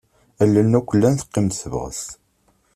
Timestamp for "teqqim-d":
1.19-1.53